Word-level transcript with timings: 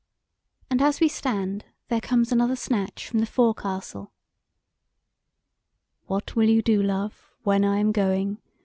And 0.71 0.81
as 0.81 0.99
we 0.99 1.07
stand 1.07 1.63
there 1.89 2.01
comes 2.01 2.31
another 2.31 2.55
snatch 2.55 3.07
from 3.07 3.19
the 3.19 3.27
forecastle: 3.27 4.11
"What 6.07 6.35
will 6.35 6.49
you 6.49 6.63
do, 6.63 6.81
love, 6.81 7.29
when 7.43 7.63
I 7.63 7.77
am 7.77 7.91
going. 7.91 8.39